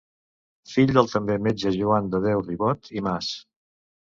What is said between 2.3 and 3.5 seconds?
Ribot i Mas.